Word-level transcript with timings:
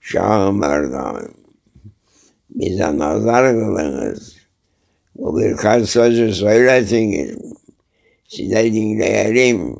Şah-ı 0.00 0.52
Merdan, 0.52 1.28
bize 2.50 2.98
nazar 2.98 3.52
kılınız. 3.52 4.36
Bu 5.14 5.40
birkaç 5.40 5.88
sözü 5.88 6.34
söyletiniz. 6.34 7.38
Size 8.28 8.72
dinleyelim. 8.72 9.76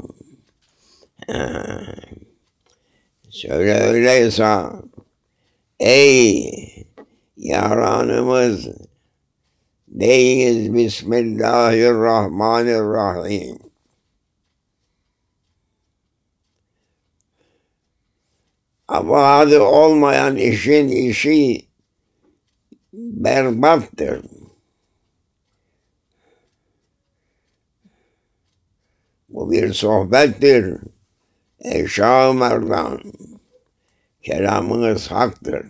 Söyle 3.29 3.75
öyleyse, 3.75 4.57
ey 5.81 6.87
yaranımız, 7.37 8.69
deyiniz 9.89 10.75
Bismillahirrahmanirrahim. 10.75 13.68
Abadı 18.89 19.63
olmayan 19.63 20.37
işin 20.37 20.89
işi 20.89 21.67
berbattır. 22.93 24.23
Bu 29.29 29.51
bir 29.51 29.73
sohbettir. 29.73 30.79
Ey 31.61 31.87
Şah 31.87 32.35
Merdan, 32.35 33.03
kelamınız 34.23 35.11
haktır. 35.11 35.67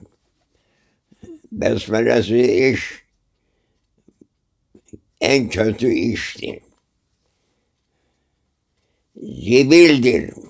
Besmelesi 1.52 2.68
iş 2.72 3.04
en 5.20 5.48
kötü 5.48 5.88
iştir. 5.88 6.60
Zibildir. 9.16 10.47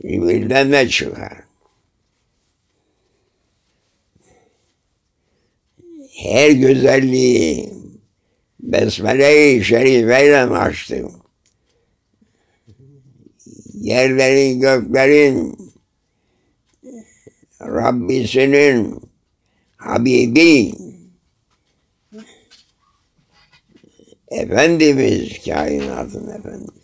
Zibilden 0.00 0.70
ne 0.70 0.88
çıkar? 0.88 1.44
Her 6.16 6.50
güzelliği 6.50 7.72
Besmele-i 8.60 9.64
Şerife'yle 9.64 10.40
açtım. 10.40 11.12
Yerlerin 13.74 14.60
göklerin 14.60 15.58
Rabbisinin 17.60 19.00
Habibi 19.76 20.74
Efendimiz 24.30 25.44
kainatın 25.44 26.28
efendisi. 26.30 26.79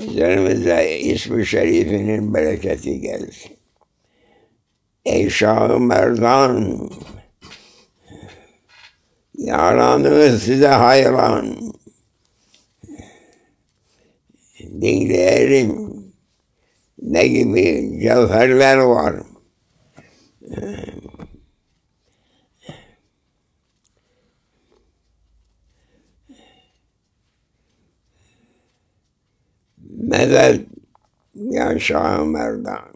Üzerimize 0.00 0.98
ismi 0.98 1.46
şerifinin 1.46 2.34
bereketi 2.34 3.00
gelsin. 3.00 3.56
Ey 5.04 5.30
Şah-ı 5.30 5.80
Merdan, 5.80 6.90
yaranınız 9.34 10.42
size 10.42 10.68
hayran. 10.68 11.56
Dinleyelim. 14.60 15.90
Ne 17.02 17.28
gibi 17.28 17.98
cevherler 18.02 18.76
var. 18.76 19.16
Medet 30.00 30.66
ya 31.34 31.78
Şah 31.78 32.24
Merdan. 32.24 32.94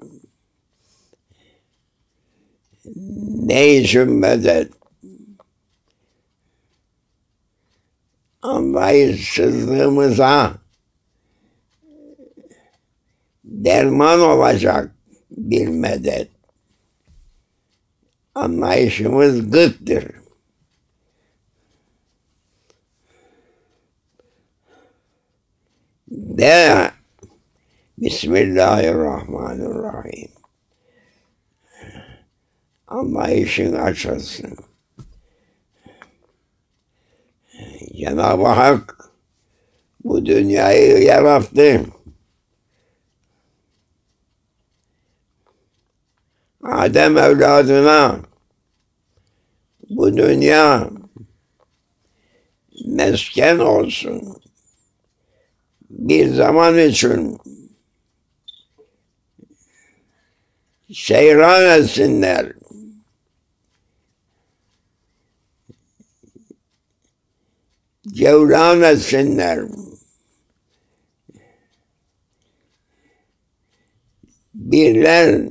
Ne 3.36 3.76
için 3.76 4.12
medet? 4.12 4.72
Anlayışsızlığımıza 8.42 10.54
derman 13.44 14.20
olacak 14.20 14.94
bir 15.30 15.68
medet. 15.68 16.28
Anlayışımız 18.34 19.50
gıttır. 19.50 20.23
De 26.14 26.90
Bismillahirrahmanirrahim. 27.98 30.30
Anlayışın 32.88 33.72
açılsın. 33.72 34.56
Cenab-ı 37.96 38.46
Hak 38.46 39.10
bu 40.04 40.26
dünyayı 40.26 41.02
yarattı. 41.02 41.84
Adem 46.62 47.18
evladına 47.18 48.20
bu 49.90 50.16
dünya 50.16 50.90
mesken 52.86 53.58
olsun. 53.58 54.44
Bir 55.98 56.34
zaman 56.34 56.78
için 56.78 57.38
seyran 60.92 61.80
etsinler. 61.80 62.52
Cevlan 68.08 68.82
etsinler. 68.82 69.60
Birler 74.54 75.48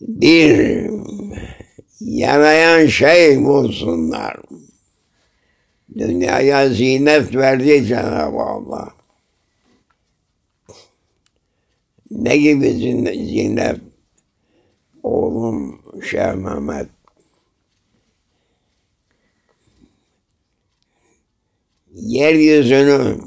bir 0.00 0.90
yarayan 2.00 2.86
şey 2.86 3.44
bulsunlar. 3.44 4.36
Dünyaya 5.98 6.68
zinet 6.68 7.34
verdi 7.34 7.84
Cenab-ı 7.86 8.38
Allah. 8.38 8.94
Ne 12.10 12.36
gibi 12.36 12.68
zin- 12.68 13.26
zinet? 13.26 13.80
Oğlum 15.02 15.82
Şeyh 16.10 16.34
Mehmet. 16.34 16.88
Yeryüzünü 21.94 23.18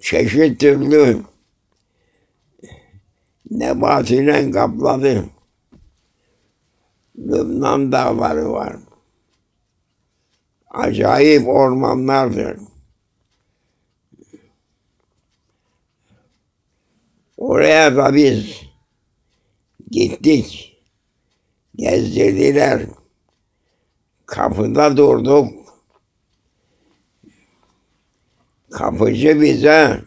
çeşit 0.00 0.60
türlü 0.60 1.22
nebat 3.50 4.10
ile 4.10 4.50
kapladı. 4.50 5.24
Lübnan 7.18 7.92
dağları 7.92 8.52
var. 8.52 8.76
Acayip 10.72 11.48
ormanlardır. 11.48 12.58
Oraya 17.36 17.96
da 17.96 18.14
biz 18.14 18.62
gittik. 19.90 20.76
Gezdirdiler. 21.76 22.82
Kapıda 24.26 24.96
durduk. 24.96 25.52
Kapıcı 28.70 29.40
bize 29.40 30.02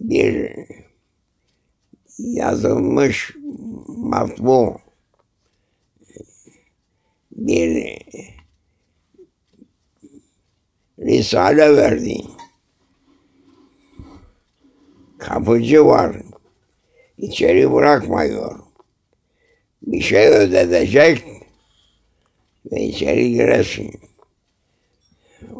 bir 0.00 0.52
yazılmış 2.18 3.36
matbu 3.88 4.80
bir 7.32 7.98
risale 10.98 11.76
verdi. 11.76 12.16
Kapıcı 15.18 15.86
var. 15.86 16.16
İçeri 17.18 17.72
bırakmıyor. 17.72 18.58
Bir 19.82 20.00
şey 20.00 20.28
ödetecek 20.28 21.24
ve 22.72 22.82
içeri 22.82 23.32
giresin. 23.32 24.00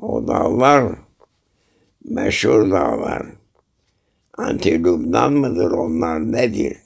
O 0.03 0.27
dağlar 0.29 0.94
meşhur 2.05 2.71
dağlar. 2.71 3.27
Anti 4.39 4.85
Lübnan 4.85 5.32
mıdır 5.32 5.71
onlar 5.71 6.32
nedir? 6.32 6.77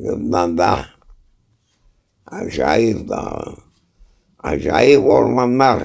Lübnan'da 0.00 0.86
acayip 2.26 3.08
dağ, 3.08 3.54
acayip 4.42 5.06
ormanlar. 5.06 5.82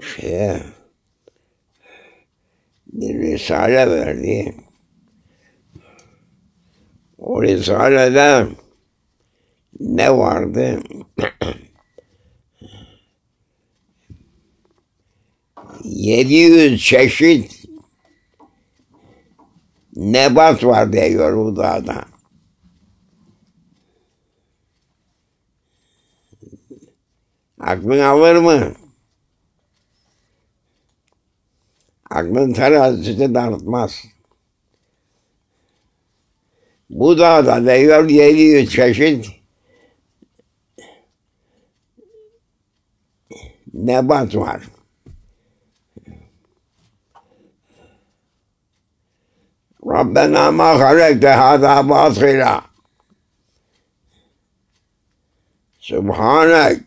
Şeye 0.00 0.62
bir 2.86 3.18
risale 3.18 3.90
verdi. 3.90 4.54
O 7.18 7.42
risalede 7.42 8.46
ne 9.80 10.16
vardı? 10.16 10.80
Yedi 15.84 16.34
yüz 16.34 16.82
çeşit 16.82 17.64
nebat 19.96 20.64
var 20.64 20.92
diyor 20.92 21.36
bu 21.36 21.56
dağda. 21.56 22.13
Aklın 27.64 27.98
alır 27.98 28.36
mı? 28.36 28.74
Aklın 32.10 32.52
terazisi 32.52 33.34
dartmaz. 33.34 34.04
Bu 36.90 37.18
dağda 37.18 37.64
diyor 37.64 38.08
700 38.08 38.70
çeşit 38.70 39.30
nebat 43.74 44.36
var. 44.36 44.62
Rabbena 49.86 50.50
ma 50.52 50.80
halekte 50.80 51.28
hâzâ 51.28 51.88
batîlâ. 51.88 52.64
Subhanek. 55.78 56.80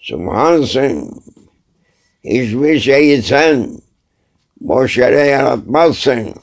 Subhansın. 0.00 1.22
Hiçbir 2.24 2.80
şeyi 2.80 3.22
sen 3.22 3.80
boş 4.60 4.98
yere 4.98 5.20
yaratmazsın. 5.20 6.34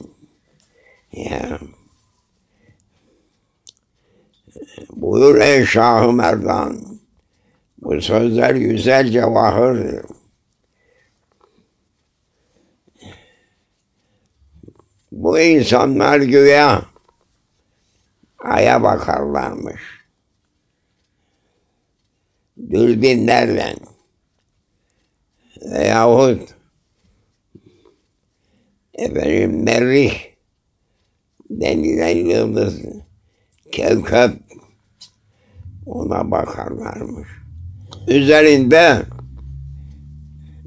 Ya. 1.11 1.59
Buyur 4.89 5.35
ey 5.41 5.65
Şah-ı 5.65 6.13
Merdan. 6.13 6.99
Bu 7.77 8.01
sözler 8.01 8.55
güzel 8.55 9.11
cevahirdir. 9.11 10.05
Bu 15.11 15.39
insanlar 15.39 16.19
güya 16.19 16.81
aya 18.39 18.83
bakarlarmış. 18.83 19.96
Dürbinlerle 22.57 23.75
veyahut 25.61 26.55
efendim 28.93 29.63
merih 29.63 30.13
denilen 31.49 32.17
yıldız 32.17 32.81
kevkep 33.71 34.31
ona 35.85 36.31
bakarlarmış. 36.31 37.27
Üzerinde 38.07 39.03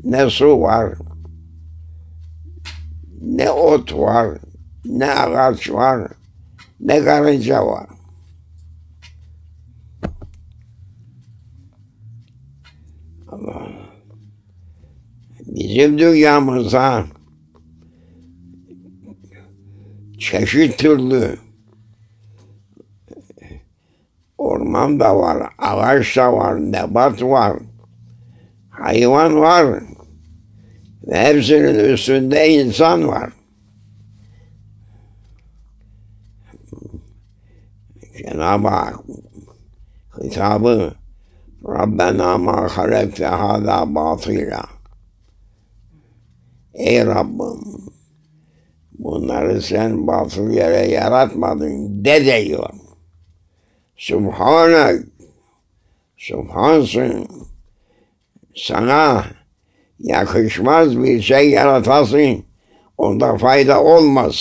ne 0.05 0.31
su 0.31 0.61
var, 0.61 0.95
ne 3.21 3.51
ot 3.51 3.95
var, 3.95 4.39
ne 4.85 5.13
ağaç 5.13 5.71
var, 5.71 6.13
ne 6.81 7.05
karınca 7.05 7.67
var. 7.67 7.87
Allah. 13.29 13.73
Bizim 15.51 15.99
dünyamıza 15.99 17.05
çeşit 20.19 20.79
türlü 20.79 21.37
orman 24.39 25.01
da 25.01 25.17
var, 25.17 25.53
ağaç 25.59 26.17
da 26.17 26.33
var, 26.33 26.57
nebat 26.57 27.23
var, 27.23 27.57
hayvan 28.71 29.37
var 29.37 29.83
ve 31.07 31.19
hepsinin 31.19 31.79
üstünde 31.79 32.49
insan 32.49 33.09
var. 33.09 33.33
Cenab-ı 38.19 38.69
Hak 38.69 39.05
hitabı 40.23 40.95
Rabbena 41.65 42.39
ma 42.39 42.69
halekte 42.69 43.27
hâzâ 43.27 43.95
batîlâ 43.95 44.80
Ey 46.75 47.07
Rabbim 47.07 47.61
bunları 48.93 49.63
sen 49.63 50.07
batıl 50.07 50.51
yere 50.51 50.89
yaratmadın 50.89 52.05
de 52.05 52.45
diyor. 52.45 52.71
Subhanak 53.97 55.05
Subhansın 56.21 57.29
sana 58.57 59.25
yakışmaz 59.99 61.03
bir 61.03 61.23
şey 61.23 61.51
yaratasın 61.51 62.45
onda 62.99 63.37
fayda 63.37 63.83
olmaz. 63.85 64.41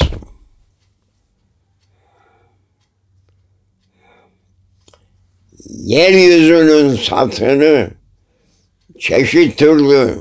Yeryüzünün 5.70 6.96
satını 6.96 7.92
çeşit 9.00 9.58
türlü 9.58 10.20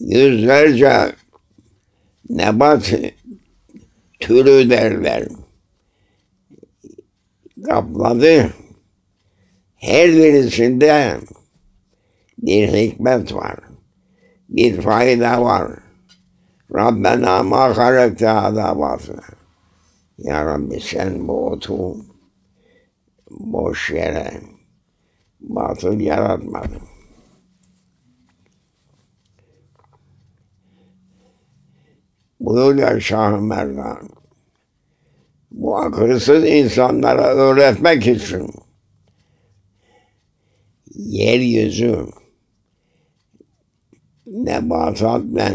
yüzlerce 0.00 1.12
nebat 2.30 2.94
türü 4.20 4.70
derler. 4.70 5.28
Kapladı. 7.64 8.52
Her 9.76 10.12
birisinde 10.12 11.20
bir 12.38 12.68
hikmet 12.68 13.34
var. 13.34 13.56
Bir 14.48 14.80
fayda 14.80 15.42
var. 15.42 15.78
Rabbena 16.74 17.42
ma 17.42 17.76
halekte 17.76 18.26
hâzâ 18.26 18.78
batına. 18.78 19.22
Ya 20.18 20.46
Rabbi 20.46 20.80
sen 20.80 21.28
bu 21.28 21.46
otu 21.46 21.96
boş 23.30 23.90
yere 23.90 24.40
batıl 25.40 26.00
yaratmadım. 32.40 32.40
Buyuruyor 32.40 33.00
Şah-ı 33.00 33.40
Merdan. 33.40 34.08
Bu 35.50 35.76
akılsız 35.76 36.44
insanlara 36.44 37.26
öğretmek 37.26 38.06
için 38.06 38.50
yeryüzü 40.94 42.06
nebatatla 44.26 45.54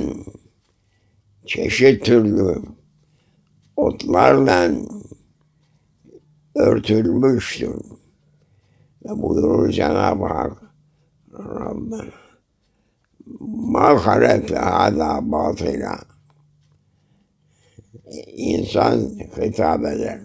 çeşit 1.45 2.05
türlü 2.05 2.61
otlarla 3.75 4.71
örtülmüştür. 6.55 7.75
Ve 9.05 9.21
buyurur 9.21 9.69
Cenab-ı 9.69 10.25
Hak 10.25 10.61
Rabbena 11.33 12.21
ma 13.71 14.05
halekte 14.05 14.55
hâzâ 14.55 15.19
batıyla 15.31 16.10
insan 18.27 18.99
hitap 19.37 19.85
eder. 19.85 20.19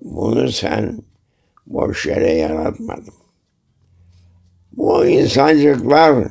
Bunu 0.00 0.48
sen 0.52 1.02
boş 1.66 2.06
yere 2.06 2.32
yaratmadın. 2.32 3.14
Bu 4.72 5.06
insancıklar 5.06 6.28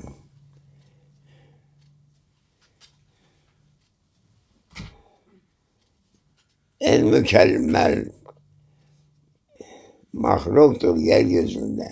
en 6.79 7.05
mükemmel 7.05 8.05
mahluktur 10.13 10.97
yeryüzünde. 10.97 11.91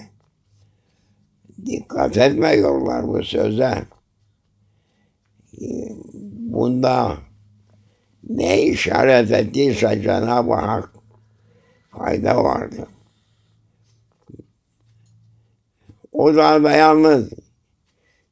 Dikkat 1.66 2.18
etmiyorlar 2.18 3.08
bu 3.08 3.24
söze. 3.24 3.86
Bunda 6.34 7.18
ne 8.30 8.62
işaret 8.62 9.32
ettiyse 9.32 10.02
Cenab-ı 10.02 10.54
Hak 10.54 10.90
fayda 11.92 12.44
vardır. 12.44 12.88
O 16.12 16.36
da 16.36 16.72
yalnız 16.72 17.30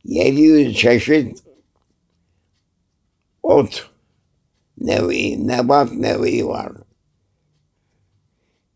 700 0.03 0.77
çeşit 0.77 1.43
ot 3.43 3.91
nevi, 4.77 5.47
nebat 5.47 5.91
nevi 5.91 6.47
var. 6.47 6.71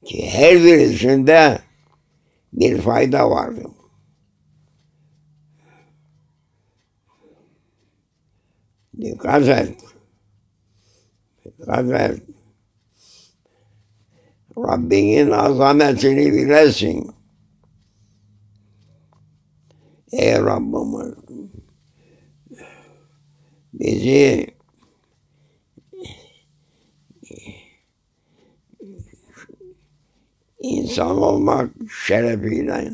Ki 0.05 0.29
her 0.29 0.63
birisinde 0.63 1.59
bir 2.53 2.81
fayda 2.81 3.29
vardır. 3.29 3.67
Dikkat 9.01 9.47
et. 9.47 9.92
Et. 11.67 12.21
Rabbinin 14.57 15.31
azametini 15.31 16.33
bilesin. 16.33 17.11
Ey 20.11 20.33
Rabbimiz 20.33 21.13
bizi 23.73 24.47
insan 30.59 31.17
olmak 31.17 31.69
şerefiyle 32.05 32.91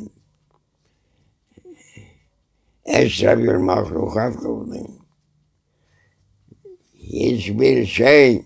eşrefil 2.86 3.60
mahlukat 3.60 4.38
kıldın. 4.38 5.00
Hiçbir 6.94 7.86
şey 7.86 8.46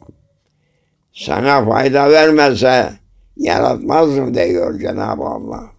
sana 1.14 1.66
fayda 1.66 2.12
vermese 2.12 2.94
yaratmazdım 3.38 4.34
diyor 4.34 4.80
Cenab-ı 4.80 5.24
Allah. 5.24 5.72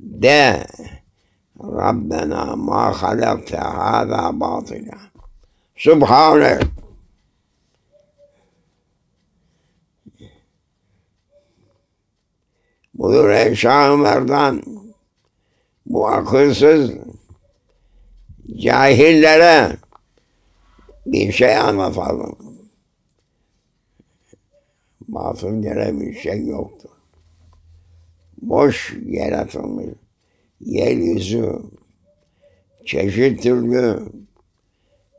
De 0.00 0.66
Rabbena 1.60 2.56
ma 2.56 3.02
halakte 3.02 3.56
hâzâ 3.56 4.40
batila. 4.40 4.98
Subhane. 5.76 6.60
Buyur 12.94 13.30
ey 13.30 13.54
Şah 13.54 13.96
Merdan. 13.96 14.62
Bu 15.86 16.08
akılsız 16.08 16.90
cahillere 18.56 19.76
bir 21.06 21.32
şey 21.32 21.56
anlatalım. 21.56 22.36
Batıl 25.08 25.64
yere 25.64 26.00
bir 26.00 26.14
şey 26.14 26.46
yoktur. 26.46 26.90
Boş 28.42 28.96
yaratılmış 29.06 29.86
yeryüzü 30.60 31.62
çeşit 32.86 33.42
türlü 33.42 34.02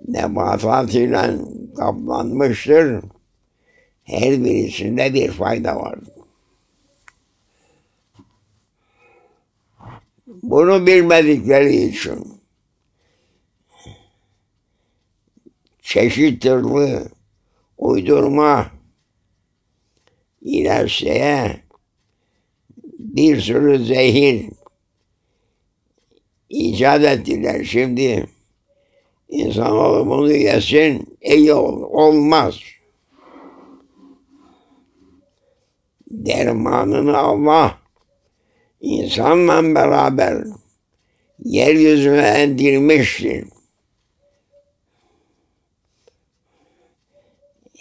nebatat 0.08 0.94
ile 0.94 1.38
kaplanmıştır. 1.78 3.04
Her 4.04 4.44
birisinde 4.44 5.14
bir 5.14 5.32
fayda 5.32 5.76
vardır. 5.76 6.14
Bunu 10.28 10.88
bilmedikleri 10.88 11.76
için 11.76 12.43
çeşit 15.84 16.42
türlü 16.42 17.06
uydurma 17.78 18.72
ilaçlığa 20.42 21.52
bir 23.00 23.42
sürü 23.42 23.86
zehir 23.86 24.50
icat 26.50 27.04
ettiler. 27.04 27.64
Şimdi 27.64 28.28
insanoğlu 29.30 30.10
bunu 30.10 30.32
yesin 30.32 31.18
iyi 31.22 31.54
olur. 31.54 31.82
Olmaz. 31.82 32.60
Dermanını 36.12 37.18
Allah 37.18 37.78
insanla 38.82 39.76
beraber 39.76 40.44
yeryüzüne 41.44 42.46
indirmiştir. 42.46 43.48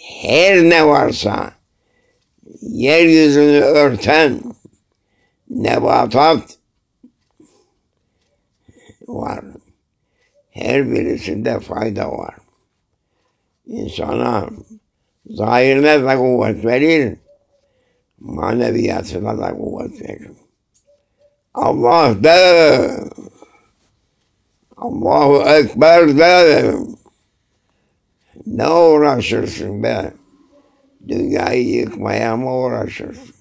Her 0.03 0.63
ne 0.63 0.87
varsa 0.87 1.53
yeryüzünü 2.61 3.59
örten 3.61 4.41
nebatat 5.49 6.57
var. 9.07 9.45
Her 10.49 10.91
birisinde 10.91 11.59
fayda 11.59 12.11
var. 12.11 12.35
İnsana 13.65 14.49
zahirine 15.25 16.03
de 16.03 16.17
kuvvet 16.17 16.65
verir, 16.65 17.17
maneviyatına 18.19 19.37
da 19.37 19.57
kuvvet 19.57 20.01
verir. 20.01 20.31
Allah 21.53 22.23
de, 22.23 22.89
Allahu 24.77 25.49
Ekber 25.49 26.17
de, 26.17 26.73
ne 28.45 28.69
uğraşırsın 28.69 29.83
be? 29.83 30.13
Dünyayı 31.07 31.69
yıkmaya 31.69 32.37
mı 32.37 32.57
uğraşırsın? 32.57 33.35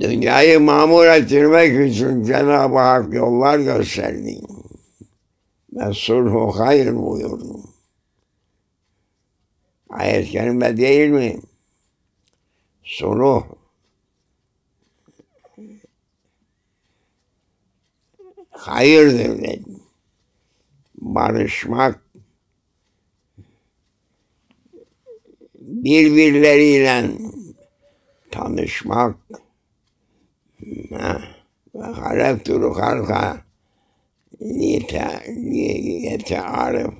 Dünyayı 0.00 0.60
mamur 0.60 1.06
ettirmek 1.06 1.90
için 1.90 2.24
Cenab-ı 2.24 2.78
Hak 2.78 3.14
yollar 3.14 3.58
gösterdi. 3.58 4.40
Ve 5.72 5.92
sulhu 5.92 6.58
hayır 6.58 6.96
buyurdu. 6.96 7.60
Ayet 9.90 10.28
kelime 10.28 10.76
değil 10.76 11.10
mi? 11.10 11.40
Sulh 12.82 13.44
hayırdır 18.50 19.42
dedi. 19.42 19.77
Barışmak 21.14 22.00
birbirleriyle 25.54 27.10
tanışmak 28.30 29.16
ve 31.74 31.82
halaktul 31.82 32.74
halka 32.74 33.44
liyetearif 35.28 36.94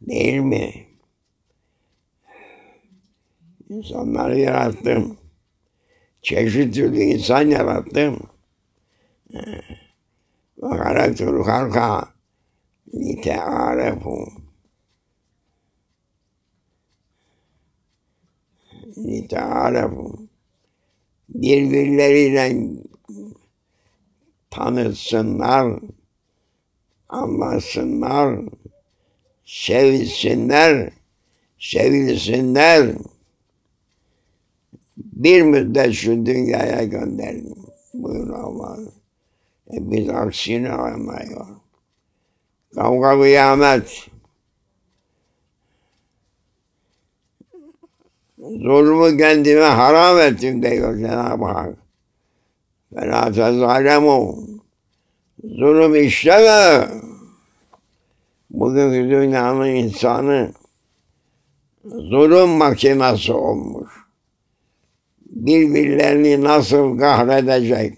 değil 0.00 0.38
mi? 0.38 0.86
İnsanları 3.68 4.38
yarattım. 4.38 5.18
Çeşit 6.22 6.74
türlü 6.74 7.00
insan 7.00 7.48
yarattım. 7.48 8.20
Ve 10.62 10.68
halaktul 10.68 11.44
halka 11.44 12.12
litearefu. 12.94 14.28
Litearefu. 18.96 20.28
Birbirleriyle 21.28 22.56
tanışsınlar, 24.50 25.80
anlasınlar, 27.08 28.40
sevsinler, 29.44 30.92
sevilsinler. 31.58 32.94
Bir 34.96 35.42
müddet 35.42 35.92
şu 35.92 36.26
dünyaya 36.26 36.84
gönderdim. 36.84 37.54
Buyur 37.94 38.30
Allah. 38.30 38.78
E 39.72 39.90
biz 39.90 40.08
aksini 40.08 40.70
anlıyor. 40.70 41.61
Kavga 42.75 43.21
kıyamet. 43.21 44.07
Zulmü 48.37 49.17
kendime 49.17 49.65
haram 49.65 50.19
ettim 50.19 50.63
diyor 50.63 50.97
Cenab-ı 50.97 51.45
Hak. 51.45 51.75
فَلَا 52.93 53.33
تَظَالَمُوا 53.33 54.47
Zulüm 55.43 55.95
işleme. 55.95 56.87
Bugünkü 58.49 59.09
dünyanın 59.09 59.65
insanı 59.65 60.51
zulüm 61.85 62.49
makinası 62.49 63.37
olmuş. 63.37 63.91
Birbirlerini 65.21 66.43
nasıl 66.43 66.97
kahredecek, 66.97 67.97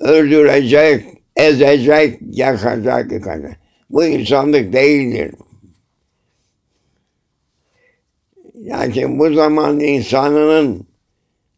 öldürecek, 0.00 1.13
ezecek, 1.35 2.19
yakacak, 2.31 3.11
yıkacak. 3.11 3.59
Bu 3.89 4.05
insanlık 4.05 4.73
değildir. 4.73 5.35
Lakin 8.55 9.19
bu 9.19 9.33
zaman 9.33 9.79
insanının 9.79 10.87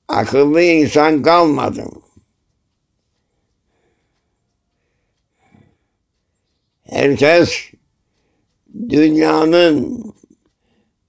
akıllı 0.07 0.62
insan 0.62 1.22
kalmadı. 1.22 1.84
Herkes 6.84 7.72
dünyanın 8.89 10.03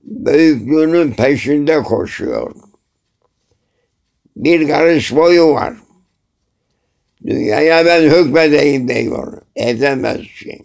büyüklüğünün 0.03 1.13
peşinde 1.13 1.83
koşuyor. 1.83 2.55
Bir 4.37 4.69
karış 4.69 5.17
boyu 5.17 5.49
var. 5.49 5.75
Dünyaya 7.27 7.87
ben 7.87 8.03
hükmedeyim 8.03 8.89
diyor. 8.89 9.43
Edemez 9.57 10.21
şey. 10.23 10.63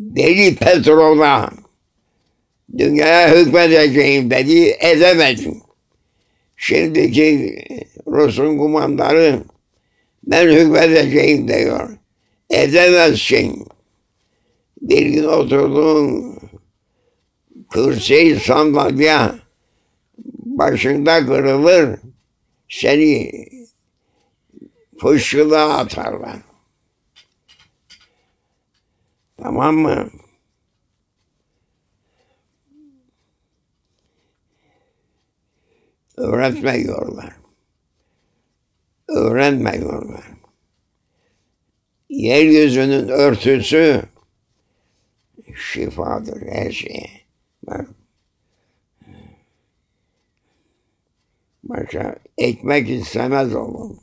Deli 0.00 0.56
Petrova 0.56 1.50
dünyaya 2.78 3.36
hükmedeceğim 3.36 4.30
dedi, 4.30 4.76
edemedim. 4.80 5.62
Şimdiki 6.56 7.58
Rus'un 8.06 8.58
kumandanı 8.58 9.44
ben 10.22 10.48
hükmedeceğim 10.48 11.48
diyor. 11.48 11.90
Edemezsin. 12.50 13.66
Bir 14.82 15.06
gün 15.06 15.24
oturduğun 15.24 16.38
kürsi 17.70 18.40
sandalye 18.40 19.18
başında 20.44 21.26
kırılır, 21.26 21.96
seni 22.70 23.32
fışkılığa 24.98 25.78
atarlar. 25.78 26.36
Tamam 29.36 29.76
mı? 29.76 30.10
Öğretmiyorlar. 36.16 37.36
Öğrenmiyorlar. 39.08 40.24
Yeryüzünün 42.08 43.08
örtüsü 43.08 44.02
şifadır 45.54 46.42
her 46.42 46.70
şeye. 46.70 47.19
Başka 51.70 52.16
ekmek 52.38 52.90
istemez 52.90 53.54
oğlum. 53.54 54.00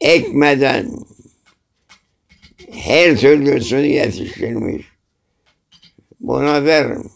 Ekmeden 0.00 0.90
her 2.70 3.16
türlüsünü 3.16 3.86
yetiştirmiş. 3.86 4.86
Buna 6.20 6.64
verim. 6.64 7.10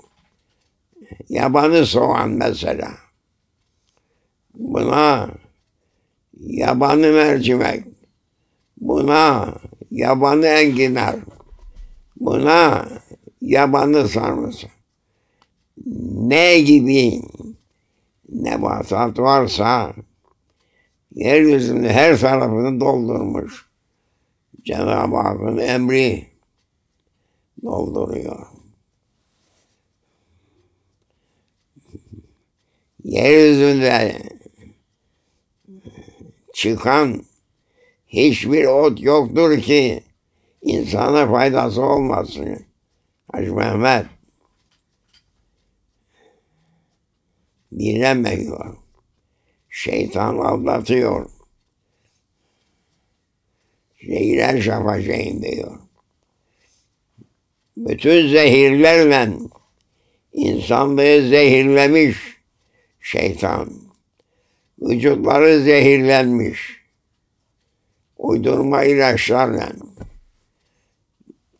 Yabanı 1.28 1.86
soğan 1.86 2.30
mesela. 2.30 2.90
Buna 4.54 5.30
yabanı 6.40 7.12
mercimek. 7.12 7.84
Buna 8.80 9.54
yabanı 9.90 10.46
enginar. 10.46 11.16
Buna 12.16 12.88
yabanı 13.40 14.08
sarımsak. 14.08 14.70
Ne 16.14 16.60
gibi 16.60 17.22
nebatat 18.30 19.18
varsa 19.18 19.94
yeryüzünün 21.14 21.88
her 21.88 22.18
tarafını 22.18 22.80
doldurmuş. 22.80 23.70
Cenab-ı 24.64 25.16
Hakk'ın 25.16 25.58
emri 25.58 26.26
dolduruyor. 27.62 28.46
Yeryüzünde 33.04 34.22
çıkan 36.54 37.22
hiçbir 38.06 38.64
ot 38.64 39.02
yoktur 39.02 39.58
ki 39.58 40.02
insana 40.62 41.30
faydası 41.30 41.82
olmasın. 41.82 42.66
Hacı 43.32 43.54
Mehmet 43.54 44.06
bilemiyor. 47.72 48.76
Şeytan 49.70 50.38
aldatıyor. 50.38 51.30
Zehirler 54.06 54.60
şafacağım 54.60 55.42
diyor. 55.42 55.78
Bütün 57.76 58.28
zehirlerle 58.28 59.32
insanlığı 60.32 61.28
zehirlemiş 61.28 62.16
şeytan. 63.00 63.70
Vücutları 64.80 65.60
zehirlenmiş. 65.60 66.80
Uydurma 68.18 68.84
ilaçlarla. 68.84 69.72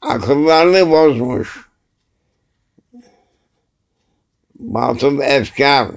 Akıllarını 0.01 0.91
bozmuş. 0.91 1.70
Batıl 4.61 5.21
efkar. 5.21 5.89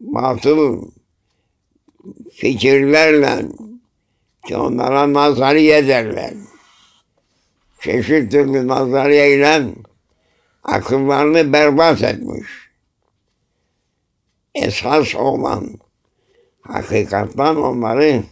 Batıl 0.00 0.90
fikirlerle 2.32 3.46
ki 4.46 4.56
onlara 4.56 5.12
nazariye 5.12 5.88
derler. 5.88 6.34
Çeşit 7.80 8.32
türlü 8.32 8.68
nazariyeyle 8.68 9.64
akıllarını 10.64 11.52
berbat 11.52 12.02
etmiş. 12.02 12.48
Esas 14.54 15.14
olan 15.14 15.80
hakikattan 16.60 17.62
onları 17.62 18.22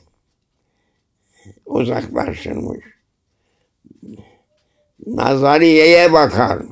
uzaklaştırmış. 1.67 2.85
Nazariyeye 5.07 6.13
bakar, 6.13 6.63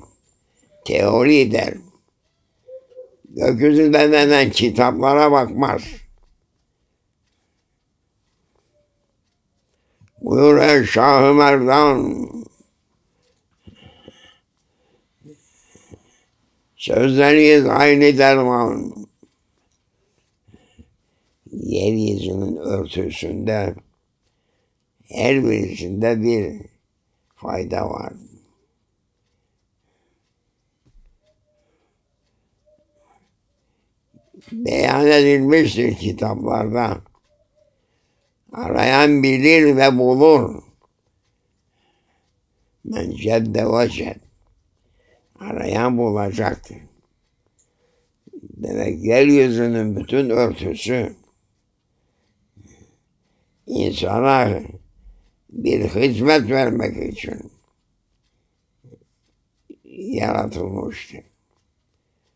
teori 0.87 1.53
der. 1.53 1.75
Gökyüzünden 3.29 4.12
denen 4.12 4.51
kitaplara 4.51 5.33
bakmaz. 5.33 5.83
Buyur 10.20 10.59
ey 10.59 10.85
Şah-ı 10.85 11.35
Merdan. 11.35 12.29
Sözleriyiz 16.77 17.66
aynı 17.66 18.18
derman. 18.18 19.07
Yeryüzünün 21.53 22.57
örtüsünde 22.57 23.75
her 25.09 25.44
birisinde 25.44 26.22
bir 26.22 26.66
fayda 27.37 27.90
var. 27.90 28.12
Beyan 34.53 35.07
edilmiştir 35.07 35.94
kitaplarda. 35.96 37.01
Arayan 38.53 39.22
bilir 39.22 39.77
ve 39.77 39.99
bulur. 39.99 40.62
Men 42.85 43.11
cedde 43.11 43.66
veced. 43.72 44.16
Arayan 45.40 45.99
bulacaktır. 45.99 46.77
Demek 48.42 49.05
yeryüzünün 49.05 49.96
bütün 49.96 50.31
örtüsü 50.31 51.16
insana 53.66 54.62
bir 55.51 55.81
hizmet 55.81 56.51
vermek 56.51 57.12
için 57.12 57.53
yaratılmıştır. 59.94 61.20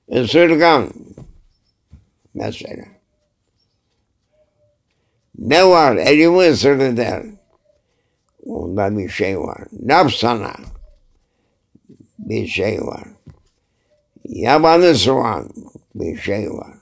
Isırgan 0.09 0.91
mesela. 2.41 2.85
Ne 5.39 5.67
var 5.67 5.97
elimi 5.97 6.39
ısırdı 6.39 6.97
der. 6.97 7.27
Onda 8.47 8.99
bir 8.99 9.09
şey 9.09 9.41
var. 9.41 9.65
Ne 9.73 9.93
yapsana? 9.93 10.53
Bir 12.19 12.47
şey 12.47 12.81
var. 12.81 13.09
Yabanı 14.25 14.95
soğan 14.95 15.51
bir 15.95 16.17
şey 16.17 16.51
var. 16.51 16.75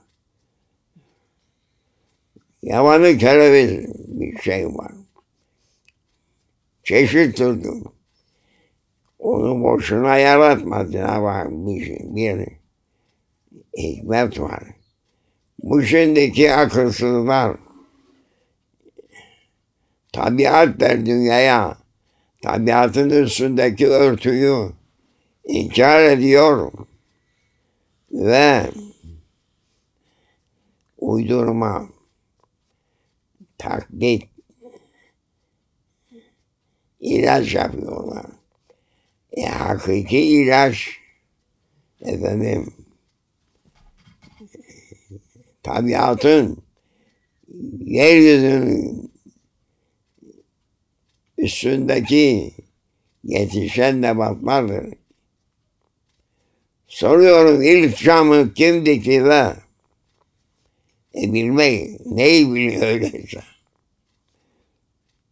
Yabanı 2.62 3.18
kereviz 3.18 3.88
bir 4.20 4.38
şey 4.38 4.66
var. 4.66 4.92
Çeşit 6.82 7.36
türlü. 7.36 7.70
Onu 9.18 9.62
boşuna 9.62 10.16
yaratmadı 10.18 10.92
Cenab-ı 10.92 11.66
bir, 11.66 11.98
bir 12.00 12.46
hikmet 13.78 14.40
var. 14.40 14.77
Bu 15.58 15.82
şimdiki 15.82 16.52
akılsızlar 16.52 17.56
tabiat 20.12 20.80
der 20.80 21.06
dünyaya 21.06 21.78
tabiatın 22.42 23.10
üstündeki 23.10 23.88
örtüyü 23.88 24.72
inkar 25.44 26.04
ediyor 26.04 26.72
ve 28.10 28.70
uydurma, 30.98 31.88
taklit, 33.58 34.28
ilaç 37.00 37.54
yapıyorlar. 37.54 38.26
E, 39.32 39.46
hakiki 39.46 40.18
ilaç 40.18 40.98
efendim 42.00 42.74
tabiatın 45.68 46.62
yeryüzünün 47.84 49.10
üstündeki 51.38 52.52
yetişen 53.24 54.02
nebatlardır. 54.02 54.94
Soruyorum 56.86 57.62
ilk 57.62 57.98
camı 57.98 58.54
kim 58.54 58.86
dikti 58.86 59.24
ve 59.24 59.52
e 61.14 61.32
bilmeyi 61.32 61.98
neyi 62.06 62.54
biliyor 62.54 62.82
öyleyse. 62.82 63.42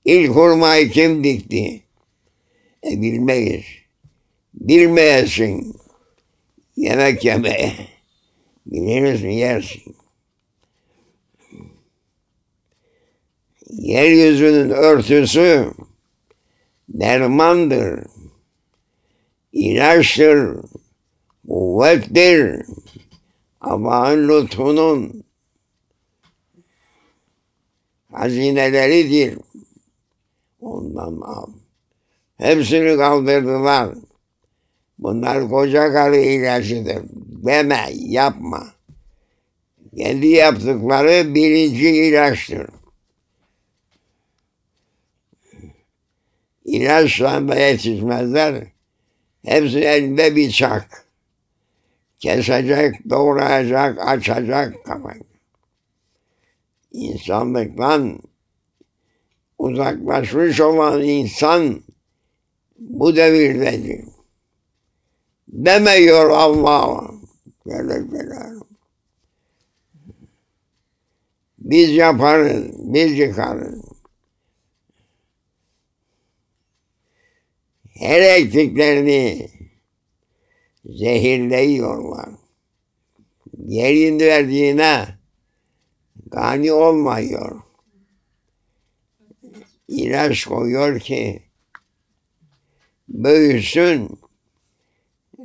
İlk 0.04 0.30
hurmayı 0.30 0.90
kim 0.90 1.24
dikti? 1.24 1.82
E 2.84 3.00
bilmeyiz. 3.00 3.64
Bilmeyesin. 4.54 5.76
Yemek 6.76 7.24
yemeye. 7.24 7.72
Bilirsin 8.66 9.28
yersin. 9.28 9.95
Yeryüzünün 13.70 14.70
örtüsü 14.70 15.72
dermandır, 16.88 18.06
ilaçtır, 19.52 20.56
kuvvettir. 21.48 22.66
Allah'ın 23.60 24.28
lütfunun 24.28 25.24
hazineleridir. 28.12 29.38
Ondan 30.60 31.20
al. 31.20 31.46
Hepsini 32.36 32.96
kaldırdılar. 32.96 33.94
Bunlar 34.98 35.48
koca 35.48 35.92
karı 35.92 36.16
ilacıdır. 36.16 37.02
Deme, 37.46 37.88
yapma. 37.94 38.66
Kendi 39.96 40.26
yaptıkları 40.26 41.34
birinci 41.34 41.88
ilaçtır. 41.88 42.66
İlaçla 46.66 47.48
da 47.48 47.54
yetişmezler. 47.54 48.66
Hepsi 49.44 49.78
elinde 49.78 50.36
bir 50.36 50.50
çak. 50.50 51.06
Kesecek, 52.18 53.10
doğrayacak, 53.10 53.98
açacak 54.08 54.84
kafayı. 54.84 55.22
İnsanlıktan 56.92 58.18
uzaklaşmış 59.58 60.60
olan 60.60 61.02
insan 61.02 61.82
bu 62.78 63.16
devirdedir. 63.16 64.04
Demiyor 65.48 66.30
Allah. 66.30 67.10
Böyle 67.66 68.12
böyle. 68.12 68.56
Biz 71.58 71.90
yaparız, 71.90 72.64
biz 72.78 73.18
yıkarız. 73.18 73.95
Her 77.98 78.20
ektiklerini 78.20 79.48
zehirleyiyorlar. 80.84 82.28
Yerin 83.58 84.20
verdiğine 84.20 85.06
gani 86.26 86.72
olmuyor. 86.72 87.62
İlaç 89.88 90.44
koyuyor 90.44 91.00
ki 91.00 91.42
büyüsün, 93.08 94.18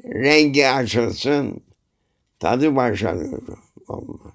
rengi 0.05 0.67
açılsın, 0.67 1.63
tadı 2.39 2.75
başarıyor. 2.75 3.41
Olmaz. 3.87 4.33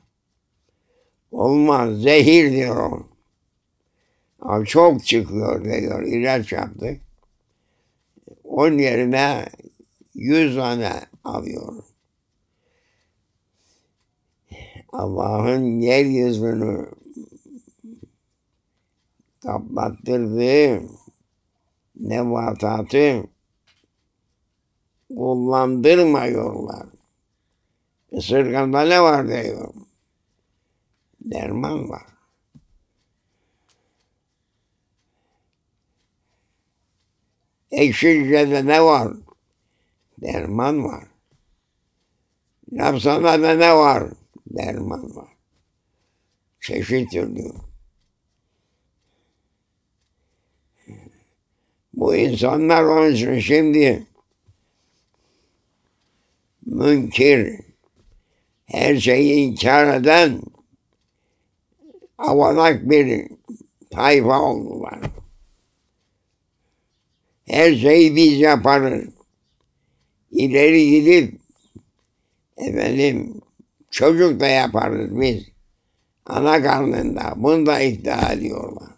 Olmaz, 1.33 2.03
zehir 2.03 2.53
diyor. 2.53 3.05
Ama 4.41 4.65
çok 4.65 5.05
çıkıyor 5.07 5.65
diyor, 5.65 6.03
ilaç 6.03 6.53
yaptık. 6.53 7.06
Onun 8.57 8.79
yerine 8.79 9.47
yüz 10.15 10.57
tane 10.57 10.93
alıyor. 11.25 11.85
Allah'ın 14.93 15.81
yeryüzünü 15.81 16.91
kapattırdığı 19.43 20.83
nebatatı 21.97 23.25
kullandırmıyorlar. 25.09 26.87
Isırganda 28.11 28.83
ne 28.83 29.03
var 29.03 29.29
diyor. 29.29 29.75
Derman 31.21 31.89
var. 31.89 32.16
Ekşilce'de 37.71 38.67
ne 38.67 38.83
var? 38.83 39.13
Derman 40.23 40.85
var. 40.85 41.05
Lapsana'da 42.73 43.55
ne 43.55 43.75
var? 43.77 44.05
Derman 44.47 45.17
var. 45.17 45.29
Çeşit 46.61 47.11
türlü. 47.11 47.53
Bu 51.95 52.17
insanlar 52.17 52.83
onun 52.85 53.13
için 53.13 53.39
şimdi 53.39 54.07
münkir, 56.67 57.61
her 58.67 58.97
şeyi 58.97 59.35
inkar 59.35 60.01
eden 60.01 60.43
avanak 62.19 62.91
bir 62.91 63.29
tayfa 63.91 64.41
oldular. 64.41 65.01
Her 67.47 67.75
şeyi 67.75 68.17
biz 68.17 68.41
yaparız. 68.41 69.09
İleri 70.31 70.91
gidip 70.91 71.41
efendim 72.57 73.41
çocuk 73.91 74.41
da 74.41 74.47
yaparız 74.47 75.21
biz. 75.21 75.45
Ana 76.27 76.63
karnında. 76.63 77.35
Bunu 77.37 77.67
da 77.67 77.81
iddia 77.81 78.33
ediyorlar. 78.33 78.97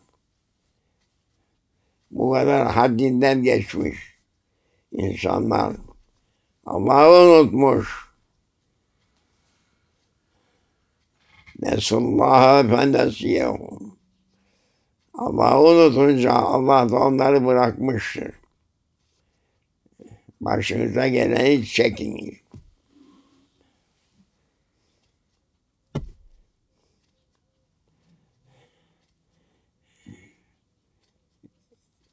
bu 2.10 2.32
kadar 2.32 2.72
haddinden 2.72 3.42
geçmiş 3.42 4.18
insanlar. 4.92 5.76
Allah'ı 6.66 7.40
unutmuş. 7.40 8.08
Nesullah'a 11.60 12.62
fendesiyehum. 12.62 13.98
Allah'ı 15.14 15.60
unutunca 15.60 16.32
Allah 16.32 16.88
da 16.88 16.96
onları 16.96 17.46
bırakmıştır. 17.46 18.37
Başınıza 20.40 21.08
geleni 21.08 21.66
çekiniz. 21.66 22.34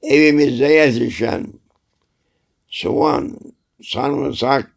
Evimizde 0.02 0.66
yetişen 0.66 1.48
soğan, 2.68 3.40
sarımsak, 3.84 4.76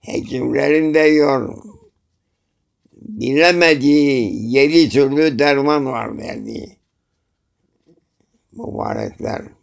hekimlerin 0.00 0.94
de 0.94 0.98
yor. 0.98 1.64
Bilemediği 2.92 4.52
yedi 4.54 4.88
türlü 4.88 5.38
derman 5.38 5.86
var 5.86 6.18
derdi. 6.18 6.76
Mübarekler. 8.52 9.57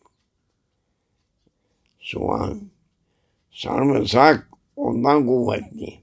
Soğan, 2.06 2.70
sarımsak 3.52 4.50
ondan 4.76 5.28
kuvvetli. 5.28 6.02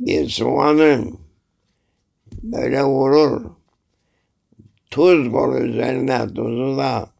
Bir 0.00 0.28
soğanın 0.28 1.18
böyle 2.42 2.84
vurur. 2.84 3.50
Tuz 4.90 5.32
koy 5.32 5.70
üzerine 5.70 6.26
tuzu 6.26 6.76
da 6.76 7.10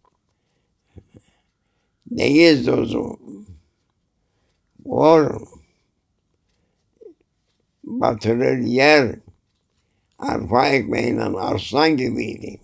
neyiz 2.10 2.66
tuzu? 2.66 3.18
Vur. 4.86 5.40
Batırır 7.84 8.58
yer. 8.58 9.18
Arpa 10.18 10.68
ekmeğiyle 10.68 11.22
arslan 11.22 11.96
gibiydi. 11.96 12.63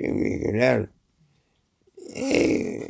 Şimdikiler 0.00 0.86
ee, 2.16 2.80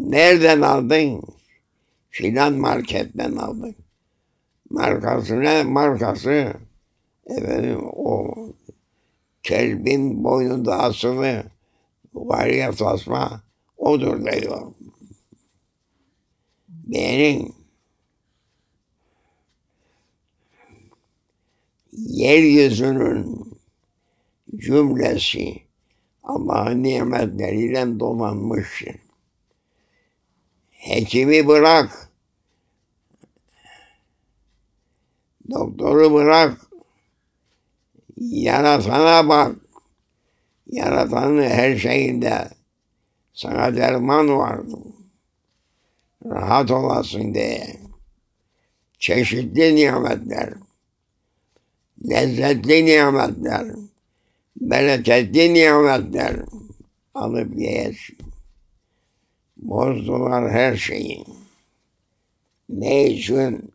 nereden 0.00 0.60
aldın? 0.60 1.22
Filan 2.10 2.52
marketten 2.52 3.36
aldık. 3.36 3.76
Markası 4.70 5.40
ne? 5.40 5.62
Markası 5.62 6.52
efendim 7.26 7.80
o 7.82 8.34
kelbin 9.42 10.24
boynunda 10.24 10.78
asılı 10.78 11.44
variye 12.14 12.70
tasma 12.70 13.42
odur 13.76 14.24
diyor. 14.24 14.72
Benim 16.68 17.52
yeryüzünün 21.92 23.45
cümlesi 24.58 25.62
Allah'ın 26.22 26.82
nimetleriyle 26.82 28.00
donanmıştır. 28.00 28.96
Hekimi 30.70 31.46
bırak, 31.46 32.10
doktoru 35.50 36.14
bırak, 36.14 36.60
yaratana 38.16 39.28
bak. 39.28 39.56
Yaratanın 40.66 41.42
her 41.42 41.76
şeyinde 41.76 42.48
sana 43.32 43.76
derman 43.76 44.28
vardı. 44.28 44.76
Rahat 46.24 46.70
olasın 46.70 47.34
diye. 47.34 47.76
Çeşitli 48.98 49.76
nimetler, 49.76 50.54
lezzetli 52.10 52.86
nimetler, 52.86 53.66
bereketli 54.60 55.54
nimetler 55.54 56.36
alıp 57.14 57.56
yiyesin. 57.56 58.18
Bozdular 59.56 60.50
her 60.50 60.76
şeyi. 60.76 61.24
Ne 62.68 63.06
için? 63.06 63.72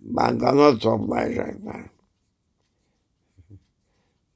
Bankana 0.00 0.78
toplayacaklar. 0.78 1.82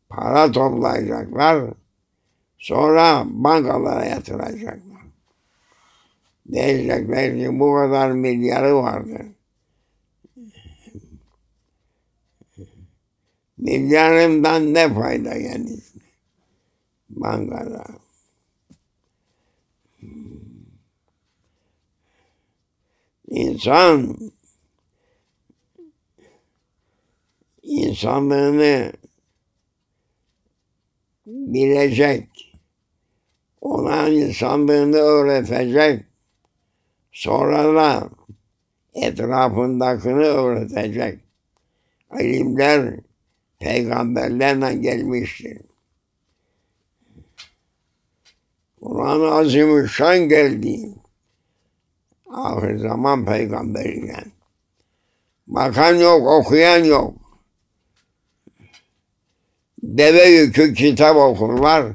Para 0.08 0.52
toplayacaklar. 0.52 1.74
Sonra 2.58 3.24
bankalara 3.26 4.04
yatıracaklar. 4.04 5.04
Diyecekler 6.52 7.38
ki 7.38 7.60
bu 7.60 7.74
kadar 7.74 8.10
milyarı 8.10 8.76
vardır. 8.76 9.26
Milyarımdan 13.64 14.74
ne 14.74 14.94
fayda 14.94 15.32
kendisine? 15.32 16.02
Bankada. 17.08 17.84
İnsan 23.28 24.18
insanlığını 27.62 28.92
bilecek, 31.26 32.58
ona 33.60 34.08
insanlığını 34.08 34.96
öğretecek, 34.96 36.04
sonra 37.12 37.74
da 37.74 38.10
etrafındakini 38.94 40.24
öğretecek. 40.24 41.20
İlimler 42.20 43.00
peygamberlerle 43.58 44.74
gelmiştir. 44.74 45.58
Kur'an-ı 48.82 49.34
Azimüşşan 49.34 50.18
geldi. 50.18 50.88
Ahir 52.30 52.78
zaman 52.78 53.24
peygamberiyle. 53.24 54.24
Bakan 55.46 55.94
yok, 55.94 56.26
okuyan 56.26 56.84
yok. 56.84 57.14
Deve 59.82 60.24
yükü 60.24 60.74
kitap 60.74 61.16
okurlar. 61.16 61.92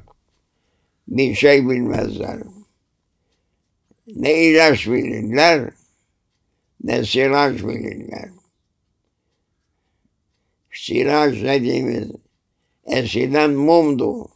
Bir 1.07 1.35
şey 1.35 1.69
bilmezler. 1.69 2.39
Ne 4.07 4.43
ilaç 4.43 4.87
bilirler, 4.87 5.71
ne 6.83 7.05
silaç 7.05 7.63
bilirler. 7.63 8.29
Silaç 10.71 11.35
dediğimiz 11.35 12.11
eskiden 12.85 13.51
mumdu, 13.51 14.27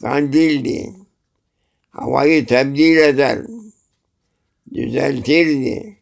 kandildi, 0.00 0.94
havayı 1.90 2.46
tebdil 2.46 2.96
eder, 2.96 3.38
düzeltirdi. 4.74 5.96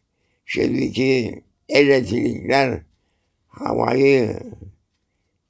Şimdiki 0.45 1.43
elektrikler 1.69 2.81
havayı 3.47 4.39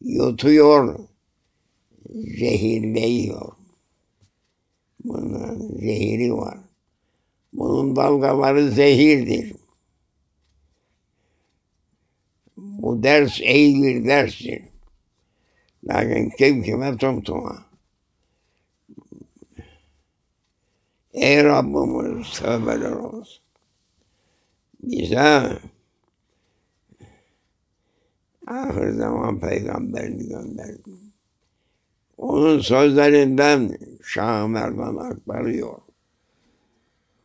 yutuyor, 0.01 0.99
zehirleyiyor. 2.09 3.51
Bunun 5.03 5.77
zehiri 5.77 6.33
var. 6.33 6.57
Bunun 7.53 7.95
dalgaları 7.95 8.71
zehirdir. 8.71 9.53
Bu 12.81 13.03
ders 13.03 13.39
iyi 13.39 13.83
bir 13.83 14.05
derstir. 14.05 14.61
Lakin 15.83 16.29
kim 16.29 16.63
kime 16.63 16.97
tumtuma. 16.97 17.65
Ey 21.13 21.43
Rabbimiz 21.43 22.39
tövbeler 22.39 22.91
olsun. 22.91 23.43
Bize 24.83 25.59
ahir 28.47 28.89
zaman 28.89 29.39
peygamberini 29.39 30.27
gönderdi. 30.27 30.91
Onun 32.17 32.59
sözlerinden 32.59 33.77
Şah 34.03 34.47
Merdan 34.47 34.95
aktarıyor. 34.95 35.77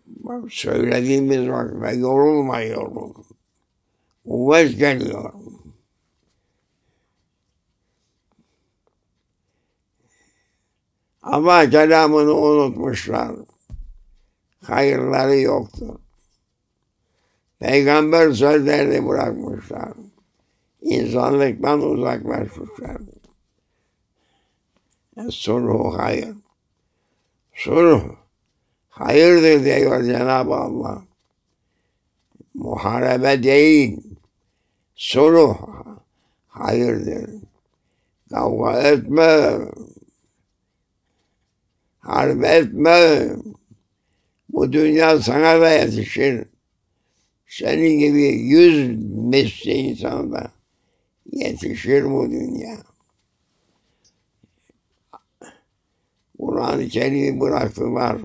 Bak 0.06 0.52
söylediğimiz 0.52 1.48
vakitte 1.48 1.96
yorulmuyorum. 1.96 3.12
Kuvvet 3.12 3.33
geliyor. 4.78 5.32
Ama 11.22 11.70
kelamını 11.70 12.34
unutmuşlar. 12.34 13.30
Hayırları 14.62 15.36
yoktu. 15.36 16.00
Peygamber 17.58 18.32
sözlerini 18.32 19.08
bırakmışlar. 19.08 19.92
insanlıktan 20.80 21.82
uzaklaşmışlar. 21.82 22.96
Sulhu 25.30 25.98
hayır. 25.98 26.34
Sulh 27.54 28.02
hayırdır 28.88 29.64
diyor 29.64 30.02
Cenab-ı 30.02 30.54
Allah. 30.54 31.02
Muharebe 32.54 33.42
değil. 33.42 34.13
Sulh 35.04 35.56
hayırdır. 36.48 37.30
Kavga 38.30 38.82
etme. 38.82 39.58
Harp 41.98 42.44
etme. 42.44 43.28
Bu 44.48 44.72
dünya 44.72 45.18
sana 45.18 45.60
da 45.60 45.70
yetişir. 45.70 46.44
Senin 47.46 47.98
gibi 47.98 48.22
yüz 48.22 48.98
misli 49.04 49.72
insana 49.72 50.32
da 50.32 50.50
yetişir 51.32 52.04
bu 52.04 52.30
dünya. 52.30 52.76
Kur'an-ı 56.38 56.88
Kerim'i 56.88 57.40
bıraktılar. 57.40 58.18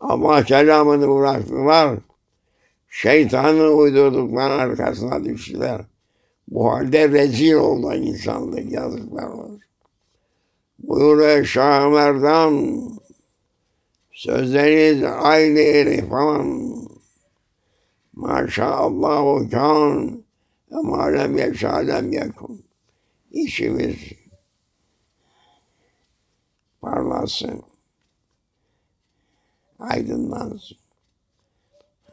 Allah 0.00 0.44
kelamını 0.44 1.08
bıraktılar. 1.08 1.98
Şeytanı 2.88 3.68
uydurdukları 3.70 4.52
arkasına 4.52 5.24
düştüler. 5.24 5.80
Bu 6.48 6.72
halde 6.72 7.08
rezil 7.08 7.52
oldu 7.52 7.94
insanlık 7.94 8.72
yazıklar 8.72 9.28
olsun. 9.28 9.60
Buyuruyor 10.78 11.44
Şah 11.44 11.90
Merdan, 11.90 12.80
sözleriniz 14.12 15.04
aynı 15.04 15.60
irfan. 15.60 16.74
Maşallahu 18.12 19.50
kan, 19.50 20.24
ama 20.72 21.04
lem 21.04 21.38
yeşâ 21.38 21.76
lem 21.76 22.12
yekun. 22.12 22.64
İşimiz 23.30 23.96
parlasın, 26.80 27.62
aydınlansın. 29.78 30.76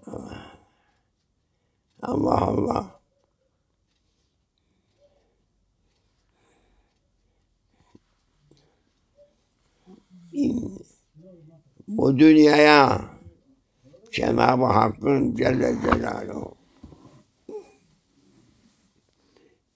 Allah 0.07 0.54
Allah. 2.07 2.95
Bu 11.87 12.19
dünyaya 12.19 13.01
Cenab-ı 14.11 14.65
Hakk'ın 14.65 15.35
Celle 15.35 15.75
Celaluhu 15.81 16.55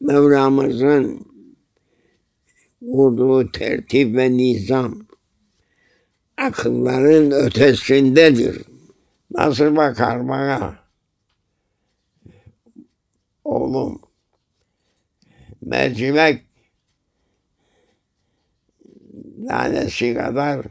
Mevlamızın 0.02 1.26
kurduğu 2.82 3.52
tertip 3.52 4.15
ve 4.15 4.32
nizam 4.32 5.08
akılların 6.38 7.32
ötesindedir. 7.32 8.62
Nasıl 9.32 9.76
bakar 9.76 10.28
bana? 10.28 10.88
Oğlum, 13.50 14.02
mercimek 15.62 16.46
tanesi 19.48 20.14
kadar 20.14 20.66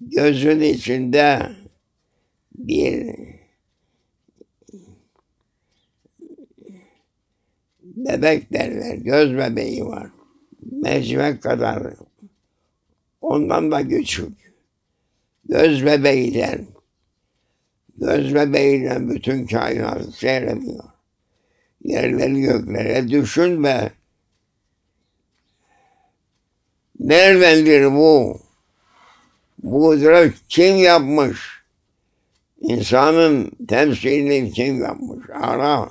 gözün 0.00 0.60
içinde 0.60 1.52
bir 2.54 3.16
bebek 7.82 8.52
derler, 8.52 8.94
göz 8.94 9.36
bebeği 9.36 9.84
var. 9.86 10.10
Mercimek 10.72 11.42
kadar. 11.42 11.94
Ondan 13.20 13.70
da 13.70 13.88
küçük. 13.88 14.54
Göz 15.44 15.84
bebeği 15.84 16.34
der. 16.34 16.60
Göz 17.96 18.34
bebeğiyle 18.34 19.08
bütün 19.08 19.46
kainatı 19.46 20.12
seyrediyor. 20.12 20.99
Yerleri 21.84 22.40
göklere 22.40 23.08
düşünme. 23.08 23.92
Neredendir 27.00 27.84
bu? 27.92 28.40
Bu 29.62 29.80
kudret 29.80 30.34
kim 30.48 30.76
yapmış? 30.76 31.62
İnsanın 32.60 33.50
temsilini 33.68 34.52
kim 34.52 34.82
yapmış? 34.82 35.30
Ara. 35.30 35.90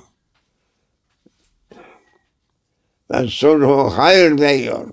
Ve 3.10 3.26
sulhu 3.28 3.90
hayır 3.96 4.38
diyor. 4.38 4.92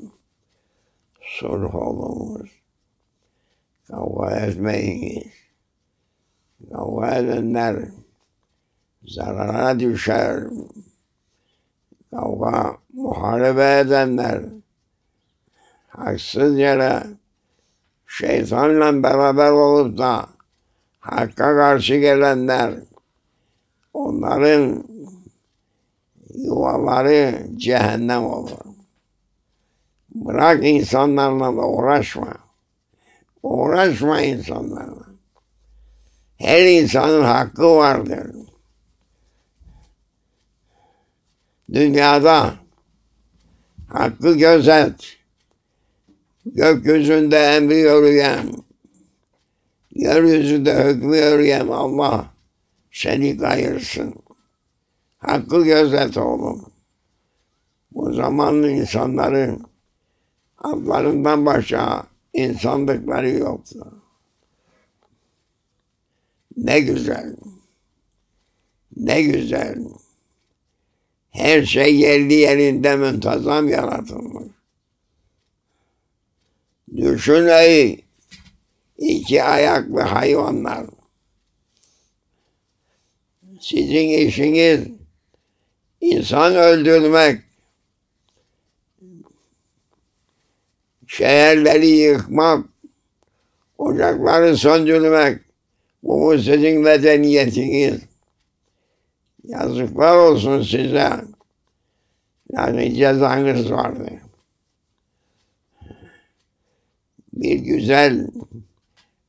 Sulh 1.21 1.75
olunuz. 1.75 2.49
Kavga 3.87 4.35
etmeyiniz. 4.35 5.33
Kavga 6.71 7.15
edenler 7.15 7.75
zarara 9.05 9.79
düşer. 9.79 10.43
Kavga 12.11 12.77
muharebe 12.93 13.79
edenler 13.79 14.41
haksız 15.87 16.59
yere 16.59 17.03
şeytanla 18.07 19.03
beraber 19.03 19.51
olup 19.51 19.97
da 19.97 20.25
hakka 20.99 21.55
karşı 21.55 21.95
gelenler 21.95 22.73
onların 23.93 24.83
yuvaları 26.29 27.47
cehennem 27.57 28.25
olur. 28.25 28.57
Bırak 30.15 30.65
insanlarla 30.65 31.45
da 31.45 31.67
uğraşma. 31.67 32.33
Uğraşma 33.43 34.21
insanlarla. 34.21 35.07
Her 36.37 36.65
insanın 36.65 37.23
hakkı 37.23 37.75
vardır. 37.75 38.27
Dünyada 41.73 42.53
hakkı 43.87 44.37
gözet. 44.37 45.17
Gökyüzünde 46.45 47.37
emri 47.37 47.75
yürüyen, 47.75 48.53
yeryüzünde 49.91 50.83
hükmü 50.83 51.17
yürüyen 51.17 51.67
Allah 51.67 52.33
seni 52.91 53.37
kayırsın. 53.37 54.15
Hakkı 55.17 55.63
gözet 55.63 56.17
oğlum. 56.17 56.71
Bu 57.91 58.13
zamanlı 58.13 58.69
insanların 58.69 59.63
adlarından 60.57 61.45
başka 61.45 62.07
insanlıkları 62.33 63.29
yoktu. 63.29 64.01
Ne 66.57 66.79
güzel. 66.79 67.35
Ne 68.97 69.21
güzel. 69.21 69.79
Her 71.31 71.65
şey 71.65 71.95
yerli 71.95 72.33
yerinde 72.33 72.95
müntazam 72.95 73.69
yaratılmış. 73.69 74.57
Düşün 76.95 77.47
ey 77.47 78.05
iki 78.97 79.43
ayaklı 79.43 80.01
hayvanlar. 80.01 80.85
Sizin 83.61 84.27
işiniz 84.27 84.87
insan 86.01 86.55
öldürmek, 86.55 87.41
şehirleri 91.07 91.87
yıkmak, 91.87 92.65
ocakları 93.77 94.57
söndürmek. 94.57 95.39
Bu 96.03 96.37
sizin 96.37 96.81
medeniyetiniz. 96.81 98.01
Yazıklar 99.47 100.17
olsun 100.17 100.61
size. 100.61 101.11
Yani 102.51 102.95
cezanız 102.95 103.71
vardır. 103.71 104.13
bir 107.41 107.59
güzel 107.59 108.27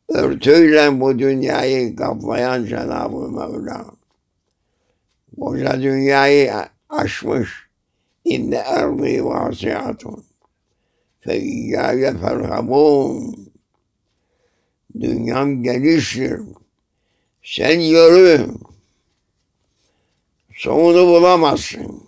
örtüyle 0.08 1.00
bu 1.00 1.18
dünyayı 1.18 1.96
kaplayan 1.96 2.64
Cenab-ı 2.64 3.30
Mevla. 3.30 3.86
Koca 5.40 5.82
dünyayı 5.82 6.52
aşmış. 6.88 7.68
İnne 8.24 8.56
erdi 8.56 9.24
vasiatun. 9.24 10.24
Fe 11.20 11.40
iyyâye 11.40 12.12
ferhabûn. 12.12 13.34
Dünyam 15.00 15.62
geniştir. 15.62 16.40
Sen 17.42 17.80
yürü. 17.80 18.46
Sonunu 20.59 21.06
bulamazsın. 21.06 22.02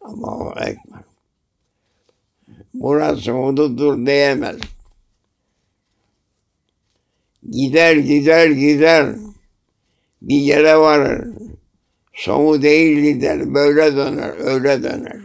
Allahu 0.00 0.60
Ekber 0.60 1.02
burası 2.74 3.34
odudur 3.34 4.06
diyemez. 4.06 4.56
Gider 7.50 7.96
gider 7.96 8.50
gider 8.50 9.16
bir 10.22 10.36
yere 10.36 10.76
varır. 10.76 11.28
Sonu 12.12 12.62
değil 12.62 13.14
gider. 13.14 13.54
Böyle 13.54 13.96
döner, 13.96 14.34
öyle 14.38 14.82
döner. 14.82 15.20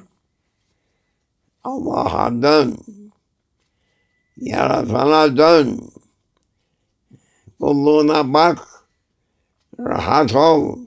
Allah'a 1.64 2.42
dön. 2.42 2.78
Yaratana 4.38 5.38
dön. 5.38 5.90
Kulluğuna 7.60 8.34
bak. 8.34 8.68
Rahat 9.80 10.36
ol. 10.36 10.87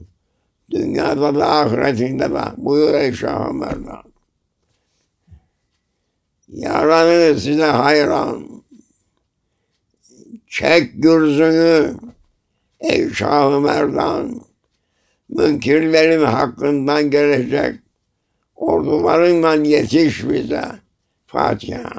Dünyada 0.71 1.35
da 1.35 1.51
ahiretinde 1.51 2.31
de. 2.31 2.43
Buyur 2.57 2.93
ey 2.93 3.13
Şah 3.13 3.51
Merdan. 3.51 4.03
Yaranı 6.47 7.39
size 7.39 7.65
hayran. 7.65 8.63
Çek 10.47 10.91
gürzünü 11.03 11.93
ey 12.79 13.09
Şah 13.09 13.59
Merdan. 13.59 14.41
Münkirlerin 15.29 16.25
hakkından 16.25 17.11
gelecek 17.11 17.79
ordularından 18.55 19.63
yetiş 19.63 20.29
bize. 20.29 20.65
Fatiha. 21.27 21.91